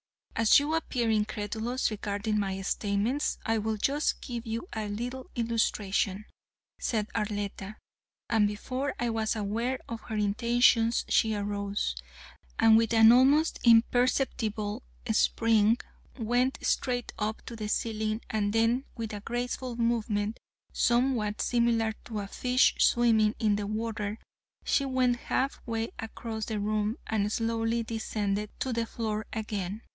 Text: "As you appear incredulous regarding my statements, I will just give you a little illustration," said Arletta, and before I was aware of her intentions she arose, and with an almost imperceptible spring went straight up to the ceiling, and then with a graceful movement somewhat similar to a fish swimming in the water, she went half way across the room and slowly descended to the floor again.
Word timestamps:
"As 0.35 0.57
you 0.57 0.73
appear 0.73 1.11
incredulous 1.11 1.91
regarding 1.91 2.39
my 2.39 2.59
statements, 2.63 3.37
I 3.45 3.59
will 3.59 3.77
just 3.77 4.19
give 4.21 4.47
you 4.47 4.67
a 4.73 4.87
little 4.89 5.29
illustration," 5.35 6.25
said 6.79 7.07
Arletta, 7.13 7.75
and 8.27 8.47
before 8.47 8.95
I 8.97 9.11
was 9.11 9.35
aware 9.35 9.77
of 9.87 10.01
her 10.09 10.15
intentions 10.15 11.05
she 11.07 11.35
arose, 11.35 11.95
and 12.57 12.75
with 12.75 12.91
an 12.95 13.11
almost 13.11 13.59
imperceptible 13.63 14.81
spring 15.11 15.77
went 16.17 16.57
straight 16.63 17.13
up 17.19 17.45
to 17.45 17.55
the 17.55 17.67
ceiling, 17.69 18.21
and 18.31 18.51
then 18.53 18.85
with 18.97 19.13
a 19.13 19.19
graceful 19.21 19.75
movement 19.75 20.39
somewhat 20.73 21.39
similar 21.41 21.93
to 22.05 22.21
a 22.21 22.27
fish 22.27 22.73
swimming 22.79 23.35
in 23.37 23.57
the 23.57 23.67
water, 23.67 24.17
she 24.65 24.85
went 24.85 25.17
half 25.17 25.61
way 25.67 25.91
across 25.99 26.45
the 26.45 26.59
room 26.59 26.97
and 27.05 27.31
slowly 27.31 27.83
descended 27.83 28.49
to 28.59 28.73
the 28.73 28.87
floor 28.87 29.27
again. 29.33 29.83